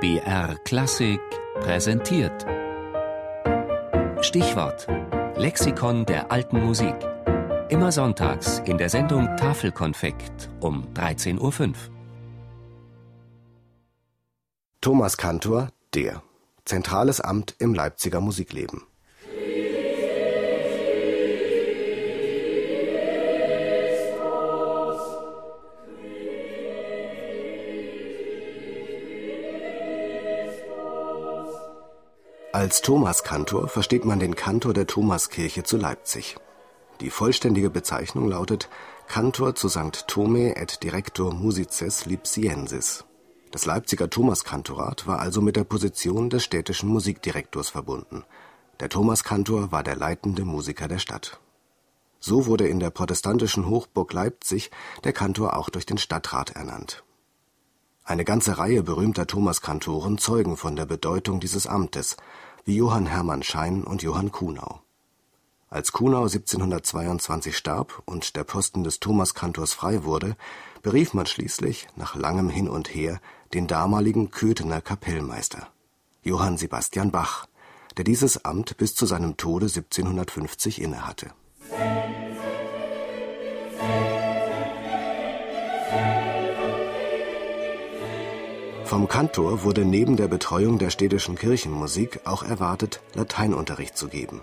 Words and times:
BR 0.00 0.54
Klassik 0.64 1.20
präsentiert. 1.58 2.46
Stichwort: 4.20 4.86
Lexikon 5.34 6.06
der 6.06 6.30
alten 6.30 6.64
Musik. 6.64 6.94
Immer 7.68 7.90
sonntags 7.90 8.60
in 8.60 8.78
der 8.78 8.90
Sendung 8.90 9.26
Tafelkonfekt 9.36 10.50
um 10.60 10.86
13.05 10.94 11.40
Uhr. 11.40 11.74
Thomas 14.80 15.16
Kantor, 15.16 15.70
der. 15.94 16.22
Zentrales 16.64 17.20
Amt 17.20 17.56
im 17.58 17.74
Leipziger 17.74 18.20
Musikleben. 18.20 18.82
Als 32.58 32.82
Thomaskantor 32.82 33.68
versteht 33.68 34.04
man 34.04 34.18
den 34.18 34.34
Kantor 34.34 34.74
der 34.74 34.88
Thomaskirche 34.88 35.62
zu 35.62 35.76
Leipzig. 35.76 36.34
Die 37.00 37.08
vollständige 37.08 37.70
Bezeichnung 37.70 38.26
lautet 38.26 38.68
Kantor 39.06 39.54
zu 39.54 39.68
St. 39.68 40.08
Thome 40.08 40.56
et 40.56 40.82
Director 40.82 41.32
Musices 41.32 42.04
Lipsiensis. 42.04 43.04
Das 43.52 43.64
Leipziger 43.64 44.10
Thomaskantorat 44.10 45.06
war 45.06 45.20
also 45.20 45.40
mit 45.40 45.54
der 45.54 45.62
Position 45.62 46.30
des 46.30 46.42
städtischen 46.42 46.88
Musikdirektors 46.88 47.68
verbunden. 47.68 48.24
Der 48.80 48.88
Thomaskantor 48.88 49.70
war 49.70 49.84
der 49.84 49.94
leitende 49.94 50.44
Musiker 50.44 50.88
der 50.88 50.98
Stadt. 50.98 51.38
So 52.18 52.46
wurde 52.46 52.66
in 52.66 52.80
der 52.80 52.90
protestantischen 52.90 53.68
Hochburg 53.68 54.12
Leipzig 54.12 54.72
der 55.04 55.12
Kantor 55.12 55.56
auch 55.56 55.70
durch 55.70 55.86
den 55.86 55.98
Stadtrat 55.98 56.56
ernannt. 56.56 57.04
Eine 58.08 58.24
ganze 58.24 58.56
Reihe 58.56 58.82
berühmter 58.82 59.26
Thomaskantoren 59.26 60.16
zeugen 60.16 60.56
von 60.56 60.76
der 60.76 60.86
Bedeutung 60.86 61.40
dieses 61.40 61.66
Amtes, 61.66 62.16
wie 62.64 62.76
Johann 62.76 63.06
Hermann 63.06 63.42
Schein 63.42 63.84
und 63.84 64.02
Johann 64.02 64.32
Kuhnau. 64.32 64.80
Als 65.70 65.92
Kuhnau 65.92 66.22
1722 66.22 67.56
starb 67.56 68.02
und 68.06 68.36
der 68.36 68.44
Posten 68.44 68.84
des 68.84 69.00
Thomaskantors 69.00 69.74
frei 69.74 70.04
wurde, 70.04 70.36
berief 70.82 71.12
man 71.12 71.26
schließlich, 71.26 71.88
nach 71.96 72.14
langem 72.14 72.48
Hin 72.48 72.68
und 72.68 72.94
Her, 72.94 73.20
den 73.52 73.66
damaligen 73.66 74.30
Köthener 74.30 74.80
Kapellmeister, 74.80 75.68
Johann 76.22 76.56
Sebastian 76.56 77.10
Bach, 77.10 77.46
der 77.96 78.04
dieses 78.04 78.44
Amt 78.44 78.76
bis 78.78 78.94
zu 78.94 79.06
seinem 79.06 79.36
Tode 79.36 79.66
1750 79.66 80.80
innehatte. 80.80 81.32
Vom 88.88 89.06
Kantor 89.06 89.64
wurde 89.64 89.84
neben 89.84 90.16
der 90.16 90.28
Betreuung 90.28 90.78
der 90.78 90.88
städtischen 90.88 91.36
Kirchenmusik 91.36 92.20
auch 92.24 92.42
erwartet, 92.42 93.02
Lateinunterricht 93.12 93.98
zu 93.98 94.08
geben. 94.08 94.40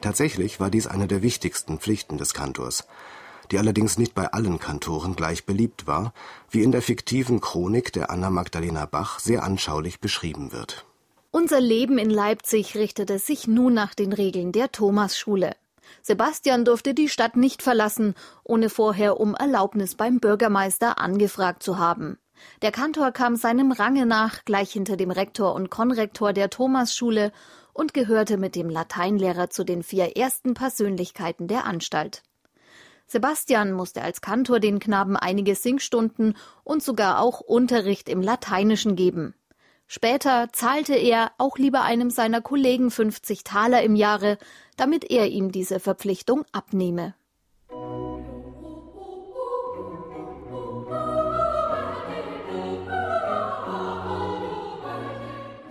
Tatsächlich 0.00 0.58
war 0.58 0.70
dies 0.70 0.86
eine 0.86 1.06
der 1.06 1.20
wichtigsten 1.20 1.78
Pflichten 1.78 2.16
des 2.16 2.32
Kantors, 2.32 2.86
die 3.50 3.58
allerdings 3.58 3.98
nicht 3.98 4.14
bei 4.14 4.32
allen 4.32 4.58
Kantoren 4.58 5.16
gleich 5.16 5.44
beliebt 5.44 5.86
war, 5.86 6.14
wie 6.48 6.62
in 6.62 6.72
der 6.72 6.80
fiktiven 6.80 7.42
Chronik 7.42 7.92
der 7.92 8.10
Anna 8.10 8.30
Magdalena 8.30 8.86
Bach 8.86 9.18
sehr 9.18 9.42
anschaulich 9.42 10.00
beschrieben 10.00 10.50
wird. 10.50 10.86
Unser 11.30 11.60
Leben 11.60 11.98
in 11.98 12.08
Leipzig 12.08 12.74
richtete 12.74 13.18
sich 13.18 13.48
nun 13.48 13.74
nach 13.74 13.94
den 13.94 14.14
Regeln 14.14 14.50
der 14.52 14.72
Thomasschule. 14.72 15.54
Sebastian 16.00 16.64
durfte 16.64 16.94
die 16.94 17.10
Stadt 17.10 17.36
nicht 17.36 17.62
verlassen, 17.62 18.14
ohne 18.44 18.70
vorher 18.70 19.20
um 19.20 19.34
Erlaubnis 19.34 19.94
beim 19.94 20.20
Bürgermeister 20.20 20.98
angefragt 20.98 21.62
zu 21.62 21.76
haben. 21.76 22.16
Der 22.62 22.72
Kantor 22.72 23.12
kam 23.12 23.36
seinem 23.36 23.72
Range 23.72 24.06
nach 24.06 24.44
gleich 24.44 24.72
hinter 24.72 24.96
dem 24.96 25.10
Rektor 25.10 25.54
und 25.54 25.70
Konrektor 25.70 26.32
der 26.32 26.50
Thomasschule 26.50 27.32
und 27.72 27.94
gehörte 27.94 28.36
mit 28.36 28.56
dem 28.56 28.68
Lateinlehrer 28.68 29.50
zu 29.50 29.64
den 29.64 29.82
vier 29.82 30.16
ersten 30.16 30.54
Persönlichkeiten 30.54 31.46
der 31.48 31.64
Anstalt. 31.64 32.22
Sebastian 33.06 33.72
musste 33.72 34.02
als 34.02 34.20
Kantor 34.20 34.60
den 34.60 34.80
Knaben 34.80 35.16
einige 35.16 35.54
Singstunden 35.54 36.36
und 36.62 36.82
sogar 36.82 37.20
auch 37.20 37.40
Unterricht 37.40 38.08
im 38.08 38.20
Lateinischen 38.20 38.96
geben. 38.96 39.34
Später 39.86 40.48
zahlte 40.52 40.94
er 40.94 41.32
auch 41.38 41.56
lieber 41.56 41.82
einem 41.82 42.10
seiner 42.10 42.42
Kollegen 42.42 42.90
50 42.90 43.44
Taler 43.44 43.82
im 43.82 43.96
Jahre, 43.96 44.36
damit 44.76 45.10
er 45.10 45.28
ihm 45.28 45.50
diese 45.50 45.80
Verpflichtung 45.80 46.44
abnehme. 46.52 47.14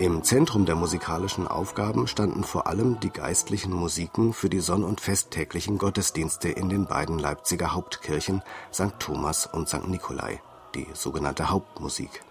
Im 0.00 0.24
Zentrum 0.24 0.66
der 0.66 0.74
musikalischen 0.74 1.46
Aufgaben 1.46 2.08
standen 2.08 2.42
vor 2.42 2.66
allem 2.66 2.98
die 2.98 3.10
geistlichen 3.10 3.72
Musiken 3.72 4.32
für 4.32 4.50
die 4.50 4.58
sonn- 4.58 4.82
und 4.82 5.00
festtäglichen 5.00 5.78
Gottesdienste 5.78 6.48
in 6.48 6.68
den 6.68 6.86
beiden 6.86 7.20
Leipziger 7.20 7.74
Hauptkirchen 7.74 8.42
St. 8.72 8.98
Thomas 8.98 9.46
und 9.46 9.68
St. 9.68 9.86
Nikolai, 9.86 10.42
die 10.74 10.88
sogenannte 10.94 11.48
Hauptmusik. 11.48 12.24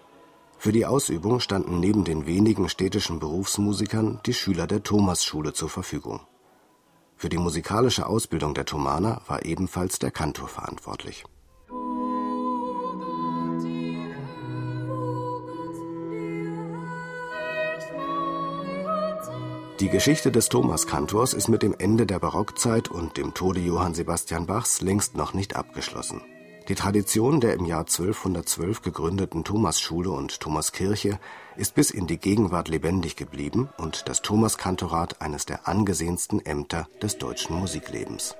Für 0.58 0.72
die 0.72 0.84
Ausübung 0.84 1.40
standen 1.40 1.80
neben 1.80 2.04
den 2.04 2.26
wenigen 2.26 2.68
städtischen 2.68 3.18
Berufsmusikern 3.18 4.20
die 4.26 4.34
Schüler 4.34 4.66
der 4.66 4.82
Thomasschule 4.82 5.54
zur 5.54 5.70
Verfügung. 5.70 6.20
Für 7.16 7.30
die 7.30 7.38
musikalische 7.38 8.06
Ausbildung 8.06 8.52
der 8.52 8.66
Thomaner 8.66 9.22
war 9.26 9.46
ebenfalls 9.46 9.98
der 9.98 10.10
Kantor 10.10 10.48
verantwortlich 10.48 11.24
Die 19.84 19.90
Geschichte 19.90 20.32
des 20.32 20.48
Thomaskantors 20.48 21.34
ist 21.34 21.48
mit 21.48 21.62
dem 21.62 21.74
Ende 21.78 22.06
der 22.06 22.18
Barockzeit 22.18 22.88
und 22.88 23.18
dem 23.18 23.34
Tode 23.34 23.60
Johann 23.60 23.92
Sebastian 23.92 24.46
Bachs 24.46 24.80
längst 24.80 25.14
noch 25.14 25.34
nicht 25.34 25.56
abgeschlossen. 25.56 26.22
Die 26.68 26.74
Tradition 26.74 27.38
der 27.38 27.52
im 27.52 27.66
Jahr 27.66 27.80
1212 27.80 28.80
gegründeten 28.80 29.44
Thomasschule 29.44 30.08
und 30.08 30.40
Thomaskirche 30.40 31.20
ist 31.58 31.74
bis 31.74 31.90
in 31.90 32.06
die 32.06 32.16
Gegenwart 32.16 32.68
lebendig 32.68 33.16
geblieben 33.16 33.68
und 33.76 34.08
das 34.08 34.22
Thomaskantorat 34.22 35.20
eines 35.20 35.44
der 35.44 35.68
angesehensten 35.68 36.40
Ämter 36.46 36.88
des 37.02 37.18
deutschen 37.18 37.54
Musiklebens 37.54 38.36